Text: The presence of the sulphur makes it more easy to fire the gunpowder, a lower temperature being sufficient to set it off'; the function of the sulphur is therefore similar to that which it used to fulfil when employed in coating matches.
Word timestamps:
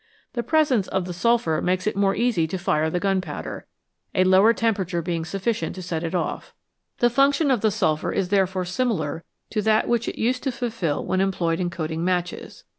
The 0.33 0.41
presence 0.41 0.87
of 0.87 1.05
the 1.05 1.13
sulphur 1.13 1.61
makes 1.61 1.85
it 1.85 1.95
more 1.95 2.15
easy 2.15 2.47
to 2.47 2.57
fire 2.57 2.89
the 2.89 2.99
gunpowder, 2.99 3.67
a 4.15 4.23
lower 4.23 4.51
temperature 4.51 4.99
being 4.99 5.23
sufficient 5.25 5.75
to 5.75 5.83
set 5.83 6.03
it 6.03 6.15
off'; 6.15 6.55
the 6.97 7.09
function 7.11 7.51
of 7.51 7.61
the 7.61 7.69
sulphur 7.69 8.11
is 8.11 8.29
therefore 8.29 8.65
similar 8.65 9.23
to 9.51 9.61
that 9.61 9.87
which 9.87 10.07
it 10.07 10.17
used 10.19 10.41
to 10.41 10.51
fulfil 10.51 11.05
when 11.05 11.21
employed 11.21 11.59
in 11.59 11.69
coating 11.69 12.03
matches. 12.03 12.63